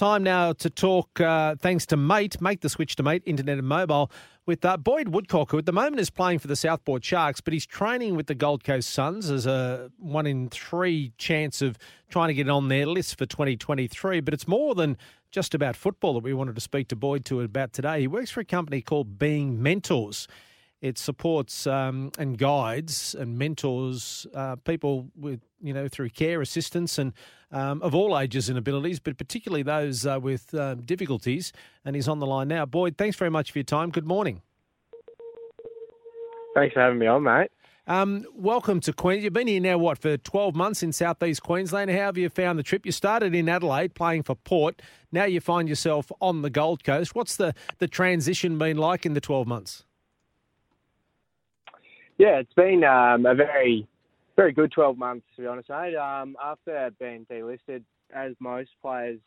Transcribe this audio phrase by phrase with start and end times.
[0.00, 3.68] Time now to talk, uh, thanks to Mate, make the switch to Mate, internet and
[3.68, 4.10] mobile,
[4.46, 7.52] with uh, Boyd Woodcock, who at the moment is playing for the Southport Sharks, but
[7.52, 11.76] he's training with the Gold Coast Suns as a one in three chance of
[12.08, 14.20] trying to get on their list for 2023.
[14.20, 14.96] But it's more than
[15.32, 18.00] just about football that we wanted to speak to Boyd to about today.
[18.00, 20.26] He works for a company called Being Mentors.
[20.80, 26.98] It supports um, and guides and mentors uh, people with, you know, through care assistance
[26.98, 27.12] and
[27.52, 31.52] um, of all ages and abilities, but particularly those uh, with uh, difficulties.
[31.84, 32.64] And he's on the line now.
[32.64, 33.90] Boyd, thanks very much for your time.
[33.90, 34.40] Good morning.
[36.54, 37.50] Thanks for having me on, mate.
[37.86, 39.24] Um, welcome to Queens.
[39.24, 41.90] You've been here now, what, for 12 months in southeast Queensland.
[41.90, 42.86] How have you found the trip?
[42.86, 44.80] You started in Adelaide playing for Port.
[45.12, 47.14] Now you find yourself on the Gold Coast.
[47.14, 49.84] What's the, the transition been like in the 12 months?
[52.20, 53.88] Yeah, it's been um, a very,
[54.36, 55.96] very good 12 months, to be honest, mate.
[55.96, 57.82] Um, after being delisted,
[58.14, 59.20] as most players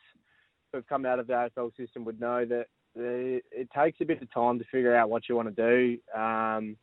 [0.72, 4.21] who've come out of the AFL system would know, that the, it takes a bit
[4.21, 6.77] of time to figure out what you want to do um,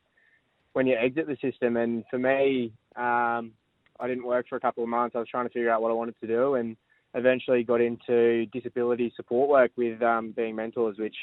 [0.73, 1.77] when you exit the system.
[1.77, 3.53] And for me, um,
[4.01, 5.15] I didn't work for a couple of months.
[5.15, 6.77] I was trying to figure out what I wanted to do and
[7.15, 11.15] eventually got into disability support work with um, Being Mentors, which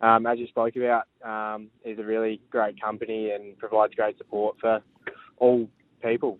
[0.00, 4.56] um, as you spoke about, um, is a really great company and provides great support
[4.60, 4.80] for
[5.38, 5.68] all
[6.02, 6.38] people.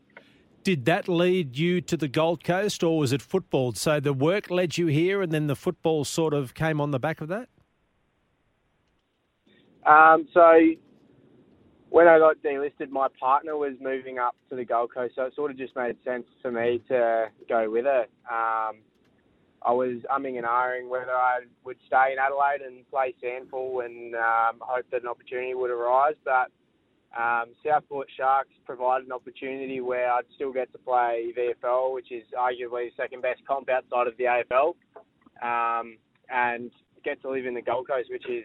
[0.64, 3.72] Did that lead you to the Gold Coast or was it football?
[3.72, 6.98] So the work led you here and then the football sort of came on the
[6.98, 7.48] back of that?
[9.86, 10.58] Um, so
[11.88, 15.34] when I got delisted, my partner was moving up to the Gold Coast, so it
[15.34, 18.06] sort of just made sense for me to go with her.
[18.30, 18.76] Um,
[19.62, 24.14] I was umming and ahhing whether I would stay in Adelaide and play SANFL and
[24.14, 26.14] um, hope that an opportunity would arise.
[26.24, 26.50] But
[27.18, 32.24] um, Southport Sharks provided an opportunity where I'd still get to play VFL, which is
[32.38, 34.74] arguably the second best comp outside of the AFL,
[35.42, 35.96] um,
[36.30, 36.70] and
[37.04, 38.44] get to live in the Gold Coast, which is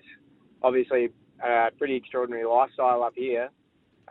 [0.62, 1.10] obviously
[1.44, 3.50] a pretty extraordinary lifestyle up here.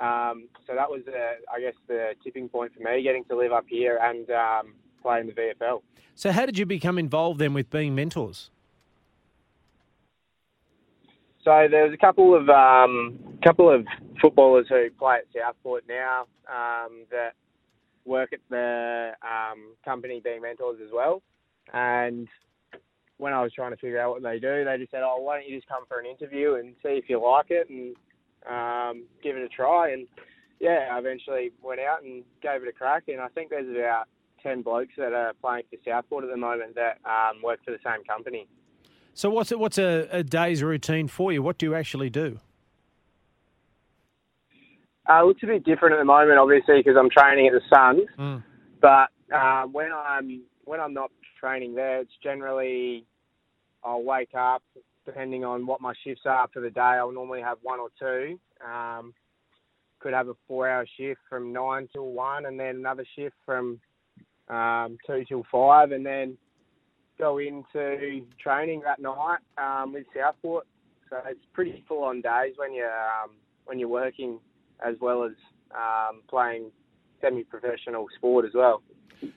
[0.01, 3.53] Um, so that was, uh, I guess, the tipping point for me, getting to live
[3.53, 5.83] up here and um, play in the VFL.
[6.15, 8.51] So how did you become involved then with being mentors?
[11.45, 13.85] So there's a couple of um, couple of
[14.21, 17.33] footballers who play at Southport now um, that
[18.05, 21.23] work at the um, company being mentors as well.
[21.73, 22.29] And
[23.19, 25.39] when I was trying to figure out what they do, they just said, "Oh, why
[25.39, 27.97] don't you just come for an interview and see if you like it and
[28.49, 30.07] um, give it a try?" And
[30.61, 33.05] yeah, I eventually went out and gave it a crack.
[33.09, 34.05] And I think there's about
[34.43, 37.79] ten blokes that are playing for Southport at the moment that um, work for the
[37.85, 38.47] same company.
[39.15, 41.43] So what's a, what's a, a day's routine for you?
[41.43, 42.39] What do you actually do?
[45.09, 47.61] Uh, it looks a bit different at the moment, obviously, because I'm training at the
[47.69, 48.09] Suns.
[48.19, 48.43] Mm.
[48.81, 53.05] But uh, when I'm when I'm not training there, it's generally
[53.85, 54.63] I'll wake up,
[55.05, 56.81] depending on what my shifts are for the day.
[56.81, 58.39] I'll normally have one or two.
[58.65, 59.13] Um,
[59.99, 63.81] could have a four-hour shift from nine till one, and then another shift from
[64.53, 66.37] um, two till five, and then
[67.19, 70.67] go into training that night um, with Southport.
[71.09, 73.31] So it's pretty full-on days when you're um,
[73.65, 74.39] when you're working
[74.85, 75.33] as well as
[75.75, 76.71] um, playing
[77.21, 78.83] semi-professional sport as well.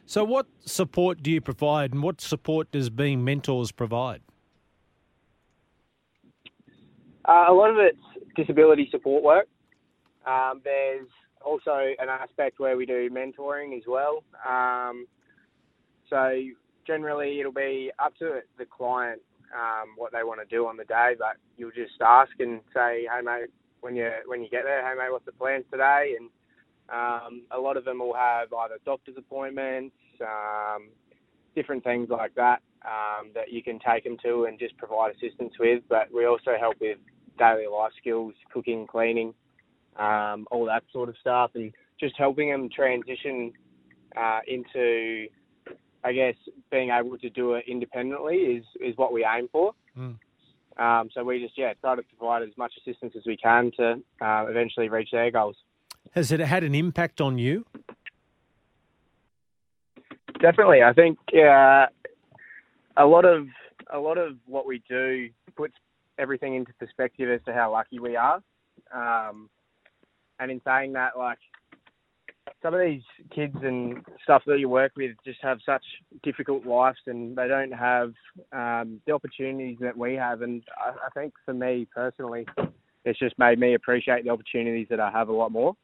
[0.06, 4.22] So what support do you provide and what support does being mentors provide?
[7.28, 7.97] Uh, a lot of it's
[8.36, 9.47] disability support work.
[10.26, 11.08] Um, there's
[11.45, 14.23] also an aspect where we do mentoring as well.
[14.47, 15.07] Um,
[16.09, 16.39] so
[16.85, 19.22] generally, it'll be up to the client
[19.53, 23.08] um, what they want to do on the day, but you'll just ask and say,
[23.11, 23.49] "Hey mate,
[23.81, 26.29] when you when you get there, hey mate, what's the plans today?" And
[26.90, 30.90] um, a lot of them will have either doctor's appointments, um,
[31.55, 35.53] different things like that um, that you can take them to and just provide assistance
[35.59, 35.84] with.
[35.90, 36.97] But we also help with
[37.37, 39.34] daily life skills, cooking, cleaning,
[39.97, 43.53] um, all that sort of stuff, and just helping them transition
[44.18, 45.28] uh, into,
[46.03, 46.36] I guess,
[46.72, 49.74] being able to do it independently is is what we aim for.
[49.97, 50.18] Mm.
[50.78, 54.02] Um, so we just yeah try to provide as much assistance as we can to
[54.22, 55.56] uh, eventually reach their goals.
[56.12, 57.66] Has it had an impact on you?
[60.42, 61.88] Definitely, I think uh,
[62.97, 63.47] a lot of
[63.92, 65.76] a lot of what we do puts
[66.18, 68.42] everything into perspective as to how lucky we are.
[68.94, 69.50] Um,
[70.40, 71.40] and in saying that, like
[72.61, 73.02] some of these
[73.34, 75.84] kids and stuff that you work with just have such
[76.23, 78.14] difficult lives and they don't have
[78.52, 80.41] um, the opportunities that we have.
[80.41, 82.46] And I, I think for me personally,
[83.03, 85.76] it's just made me appreciate the opportunities that I have a lot more.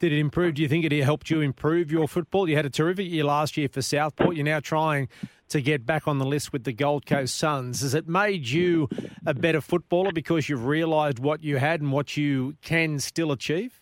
[0.00, 0.54] Did it improve?
[0.54, 2.48] Do you think it helped you improve your football?
[2.48, 4.34] You had a terrific year last year for Southport.
[4.34, 5.08] You're now trying
[5.50, 7.82] to get back on the list with the Gold Coast Suns.
[7.82, 8.88] Has it made you
[9.26, 13.80] a better footballer because you've realised what you had and what you can still achieve?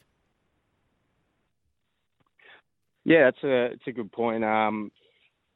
[3.05, 4.45] Yeah, it's a it's a good point.
[4.45, 4.91] Um,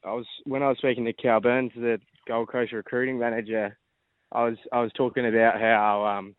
[0.04, 3.76] I was when I was speaking to Cal Burns, the Gold Coast recruiting manager.
[4.30, 6.34] I was I was talking about how um,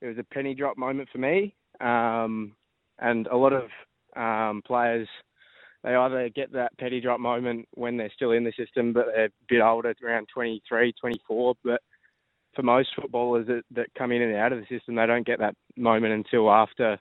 [0.00, 2.52] it was a penny drop moment for me, um,
[3.00, 3.68] and a lot of
[4.16, 5.08] um, players
[5.84, 9.26] they either get that petty drop moment when they're still in the system, but they're
[9.26, 11.54] a bit older, around 23, 24.
[11.64, 11.80] But
[12.54, 15.38] for most footballers that, that come in and out of the system, they don't get
[15.38, 16.98] that moment until after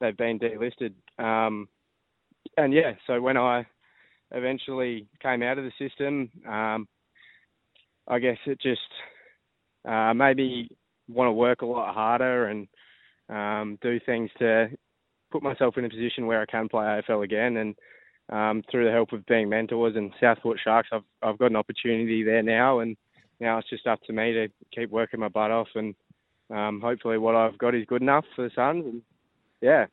[0.00, 0.92] they've been delisted.
[1.22, 1.68] Um,
[2.56, 3.66] and yeah, so when I
[4.32, 6.88] eventually came out of the system, um,
[8.08, 8.80] I guess it just
[9.88, 10.68] uh, made me
[11.08, 12.68] want to work a lot harder and
[13.28, 14.68] um, do things to
[15.30, 17.56] put myself in a position where I can play AFL again.
[17.58, 17.74] And
[18.30, 22.22] um, through the help of being mentors and Southport Sharks, I've I've got an opportunity
[22.22, 22.96] there now, and
[23.40, 25.94] now it's just up to me to keep working my butt off, and
[26.50, 28.84] um, hopefully what I've got is good enough for the Suns.
[28.84, 29.02] And
[29.60, 29.86] yeah,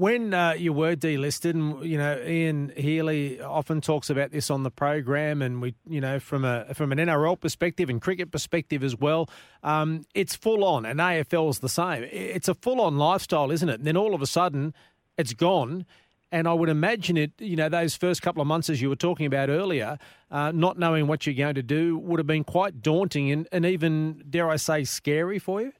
[0.00, 4.62] when uh, you were delisted, and you know Ian Healy often talks about this on
[4.62, 8.82] the program, and we, you know, from a from an NRL perspective and cricket perspective
[8.82, 9.28] as well,
[9.62, 12.08] um, it's full on, and AFL's the same.
[12.10, 13.74] It's a full on lifestyle, isn't it?
[13.74, 14.72] And then all of a sudden,
[15.18, 15.84] it's gone.
[16.32, 18.96] And I would imagine it, you know, those first couple of months, as you were
[18.96, 19.98] talking about earlier,
[20.30, 23.66] uh, not knowing what you're going to do would have been quite daunting and, and
[23.66, 25.72] even, dare I say, scary for you.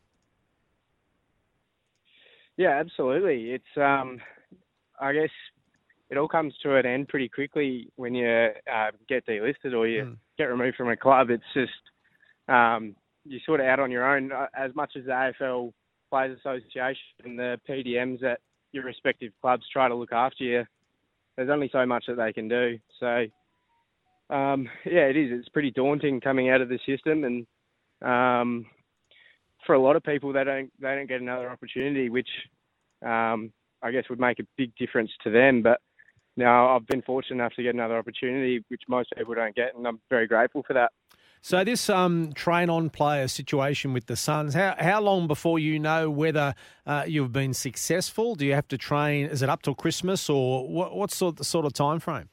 [2.56, 3.52] Yeah, absolutely.
[3.52, 4.20] It's um,
[5.00, 5.31] I guess
[6.11, 10.02] it all comes to an end pretty quickly when you uh, get delisted or you
[10.02, 10.17] mm.
[10.37, 11.31] get removed from a club.
[11.31, 11.73] It's just
[12.49, 12.94] um,
[13.25, 14.32] you're sort of out on your own.
[14.32, 15.73] Uh, as much as the AFL
[16.11, 18.41] Players Association and the PDMs at
[18.73, 20.65] your respective clubs try to look after you,
[21.37, 22.79] there's only so much that they can do.
[22.99, 23.27] So
[24.35, 25.31] um, yeah, it is.
[25.33, 27.47] It's pretty daunting coming out of the system and
[28.03, 28.67] um,
[29.67, 32.29] for a lot of people, they don't they don't get another opportunity, which
[33.05, 33.53] um,
[33.83, 35.63] I guess would make a big difference to them.
[35.63, 35.81] But
[36.37, 39.87] now I've been fortunate enough to get another opportunity, which most people don't get, and
[39.87, 40.93] I'm very grateful for that.
[41.43, 45.79] So this um, train on player situation with the Suns, how how long before you
[45.79, 46.55] know whether
[46.87, 48.35] uh, you've been successful?
[48.35, 49.27] Do you have to train?
[49.27, 50.95] Is it up till Christmas, or what?
[50.95, 52.29] What sort sort of time frame?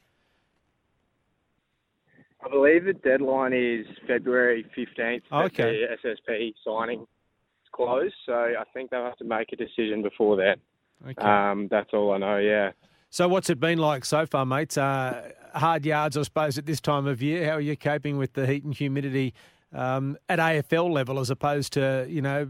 [2.44, 5.24] I believe the deadline is February fifteenth.
[5.32, 5.86] Okay.
[6.02, 10.36] The SSP signing is closed, so I think they'll have to make a decision before
[10.36, 10.56] then.
[11.02, 11.22] Okay.
[11.22, 12.36] Um, that's all I know.
[12.36, 12.72] Yeah.
[13.10, 14.76] So what's it been like so far, mates?
[14.76, 17.46] Uh, hard yards, I suppose, at this time of year.
[17.46, 19.32] How are you coping with the heat and humidity
[19.72, 22.48] um, at AFL level, as opposed to you know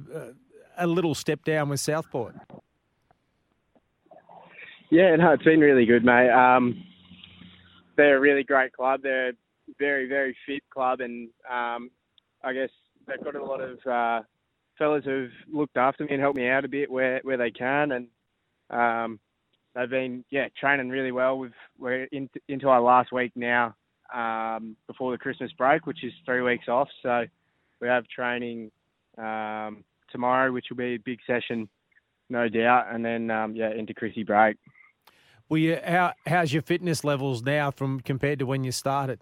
[0.77, 2.35] a little step down with Southport?
[4.91, 6.31] Yeah, no, it's been really good, mate.
[6.31, 6.83] Um,
[7.97, 9.01] they're a really great club.
[9.03, 9.33] They're a
[9.79, 11.91] very, very fit club, and um,
[12.43, 12.71] I guess
[13.07, 14.23] they've got a lot of uh,
[14.79, 17.93] fellas who've looked after me and helped me out a bit where where they can,
[17.93, 18.09] and
[18.71, 19.21] um,
[19.79, 21.39] they've been yeah training really well.
[21.39, 23.75] We've we're in, into our last week now
[24.15, 26.89] um, before the Christmas break, which is three weeks off.
[27.03, 27.25] So
[27.81, 28.71] we have training
[29.17, 31.69] um, tomorrow, which will be a big session,
[32.29, 34.57] no doubt, and then um, yeah into Chrissy break.
[35.49, 39.21] Well, you, how how's your fitness levels now from compared to when you started?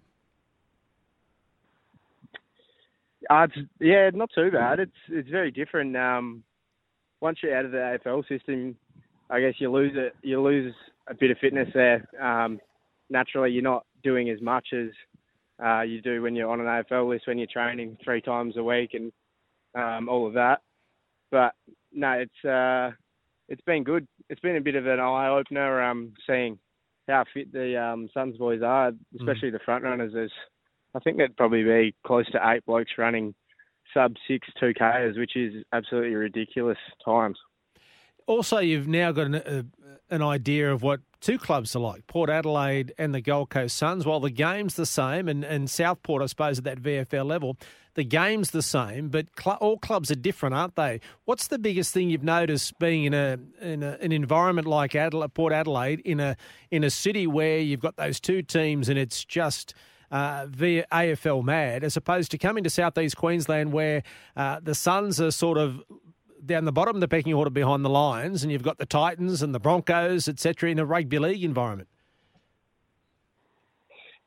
[3.28, 4.80] Uh, it's, yeah, not too bad.
[4.80, 5.96] It's it's very different.
[5.96, 6.42] Um,
[7.20, 8.76] once you're out of the AFL system,
[9.30, 10.14] I guess you lose it.
[10.22, 10.74] You lose
[11.08, 12.06] a bit of fitness there.
[12.20, 12.60] Um,
[13.10, 14.88] naturally, you're not doing as much as
[15.64, 18.62] uh, you do when you're on an AFL list when you're training three times a
[18.62, 19.12] week and
[19.74, 20.60] um, all of that.
[21.30, 21.54] But
[21.92, 22.94] no, it's uh,
[23.48, 24.06] it's been good.
[24.28, 26.58] It's been a bit of an eye opener um, seeing
[27.08, 29.52] how fit the um, Suns boys are, especially mm.
[29.52, 30.12] the front runners.
[30.12, 30.32] There's
[30.94, 33.34] I think there'd probably be close to eight blokes running
[33.94, 37.38] sub six two Ks, which is absolutely ridiculous times.
[38.26, 39.64] Also, you've now got an, a,
[40.10, 44.04] an idea of what two clubs are like Port Adelaide and the Gold Coast Suns.
[44.04, 47.56] While the game's the same, and, and Southport, I suppose, at that VFL level,
[47.94, 51.00] the game's the same, but cl- all clubs are different, aren't they?
[51.24, 55.32] What's the biggest thing you've noticed being in a in a, an environment like Adelaide,
[55.32, 56.36] Port Adelaide, in a
[56.70, 59.74] in a city where you've got those two teams and it's just
[60.10, 64.02] uh, via AFL Mad, as opposed to coming to southeast Queensland where
[64.36, 65.82] uh, the Suns are sort of
[66.46, 69.42] down the bottom of the pecking order behind the Lions, and you've got the Titans
[69.42, 71.88] and the Broncos, etc., in a rugby league environment.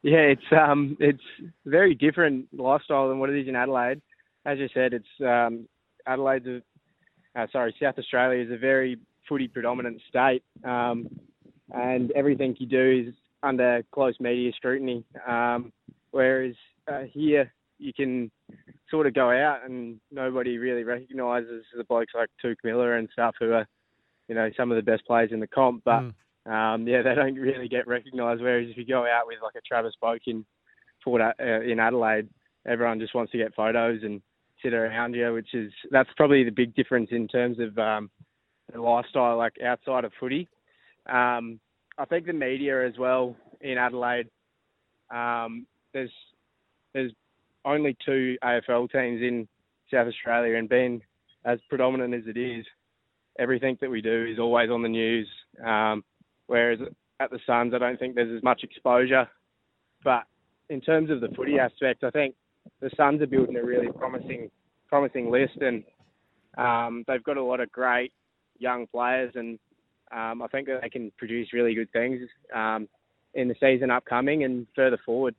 [0.01, 1.23] Yeah, it's um, it's
[1.65, 4.01] very different lifestyle than what it is in Adelaide.
[4.45, 5.67] As you said, it's um,
[6.07, 6.61] Adelaide's a,
[7.39, 8.97] uh, sorry, South Australia is a very
[9.27, 11.07] footy predominant state, um,
[11.73, 15.03] and everything you do is under close media scrutiny.
[15.27, 15.73] Um,
[16.11, 16.55] whereas
[16.87, 18.31] uh, here, you can
[18.89, 23.35] sort of go out and nobody really recognises the blokes like Touk Miller and stuff
[23.39, 23.65] who are,
[24.27, 25.83] you know, some of the best players in the comp.
[25.85, 26.51] But mm.
[26.51, 28.41] um, yeah, they don't really get recognised.
[28.41, 30.45] Whereas if you go out with like a Travis Boak in
[31.03, 32.27] Port uh, in Adelaide,
[32.67, 34.21] everyone just wants to get photos and
[34.61, 38.09] sit around you, which is that's probably the big difference in terms of um,
[38.73, 40.49] the lifestyle, like outside of footy.
[41.07, 41.61] Um,
[41.97, 44.27] I think the media as well in Adelaide.
[45.09, 46.11] Um, there's
[46.93, 47.11] there's
[47.63, 49.47] only two AFL teams in
[49.91, 51.01] South Australia, and being
[51.45, 52.65] as predominant as it is,
[53.37, 55.27] everything that we do is always on the news.
[55.65, 56.03] Um,
[56.47, 56.79] whereas
[57.19, 59.27] at the Suns, I don't think there's as much exposure.
[60.03, 60.23] But
[60.69, 62.35] in terms of the footy aspect, I think
[62.81, 64.49] the Suns are building a really promising,
[64.87, 65.83] promising list, and
[66.57, 68.11] um, they've got a lot of great
[68.57, 69.59] young players, and
[70.11, 72.21] um, I think that they can produce really good things
[72.53, 72.87] um,
[73.33, 75.35] in the season upcoming and further forward.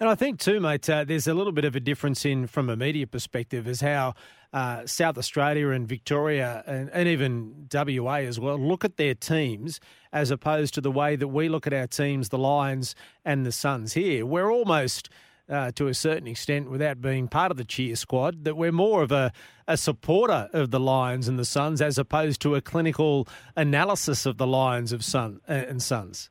[0.00, 2.70] And I think too, mate, uh, there's a little bit of a difference in from
[2.70, 4.14] a media perspective as how
[4.50, 9.78] uh, South Australia and Victoria and, and, even WA as well look at their teams
[10.10, 12.94] as opposed to the way that we look at our teams, the Lions
[13.26, 14.24] and the Suns here.
[14.24, 15.10] We're almost.
[15.48, 19.02] Uh, to a certain extent, without being part of the cheer squad, that we're more
[19.02, 19.32] of a,
[19.66, 23.26] a supporter of the Lions and the Suns as opposed to a clinical
[23.56, 26.30] analysis of the Lions of Sun uh, and Suns.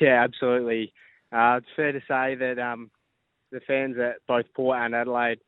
[0.00, 0.92] Yeah, absolutely.
[1.32, 2.90] Uh, it's fair to say that um,
[3.50, 5.38] the fans at both Port and Adelaide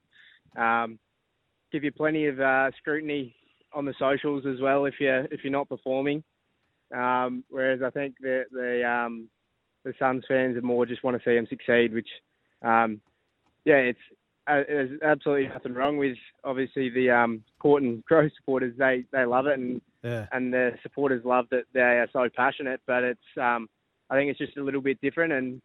[0.56, 0.98] um,
[1.72, 3.34] give you plenty of uh, scrutiny
[3.74, 6.22] on the socials as well if you're if you're not performing.
[6.94, 9.28] Um, whereas I think the the um,
[9.84, 12.08] the Suns fans are more just want to see them succeed, which
[12.62, 13.00] um,
[13.64, 13.98] yeah, it's
[14.46, 18.74] uh, there's absolutely nothing wrong with obviously the um, Port and Crow supporters.
[18.78, 20.26] They they love it and yeah.
[20.32, 22.80] and the supporters love that they are so passionate.
[22.86, 23.68] But it's um,
[24.08, 25.60] I think it's just a little bit different and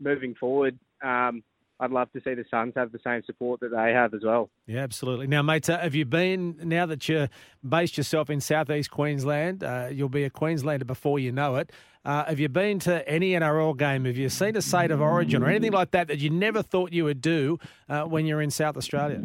[0.00, 1.42] moving forward, um,
[1.78, 4.48] I'd love to see the Suns have the same support that they have as well.
[4.66, 5.26] Yeah, absolutely.
[5.26, 7.28] Now, mate, uh, have you been, now that you're
[7.66, 11.70] based yourself in southeast Queensland, uh, you'll be a Queenslander before you know it.
[12.04, 14.06] Uh, have you been to any NRL game?
[14.06, 16.92] Have you seen a State of Origin or anything like that that you never thought
[16.92, 19.22] you would do uh, when you're in South Australia?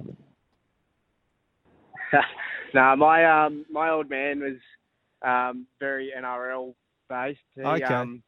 [2.74, 4.58] no, my um, my old man was
[5.22, 6.74] um, very NRL
[7.08, 7.40] based.
[7.56, 7.84] He, okay.
[7.84, 8.24] Um,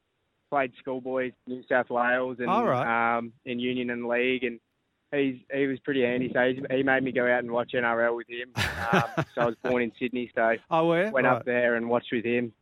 [0.53, 3.17] played schoolboys New South Wales and right.
[3.17, 4.59] um, in Union and League, and
[5.11, 6.31] he's he was pretty handy.
[6.31, 8.53] So he made me go out and watch NRL with him.
[8.55, 11.09] Um, so I was born in Sydney, so oh, where?
[11.09, 11.37] went right.
[11.37, 12.53] up there and watched with him.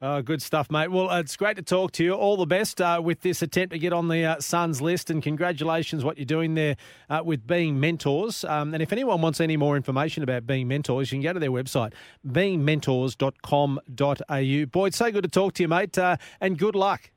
[0.00, 0.92] Oh, good stuff, mate.
[0.92, 2.12] Well, it's great to talk to you.
[2.12, 5.20] All the best uh, with this attempt to get on the uh, Suns list, and
[5.20, 6.76] congratulations what you're doing there
[7.10, 8.44] uh, with Being Mentors.
[8.44, 11.40] Um, and if anyone wants any more information about Being Mentors, you can go to
[11.40, 14.66] their website, beingmentors.com.au.
[14.66, 17.10] Boyd, so good to talk to you, mate, uh, and good luck.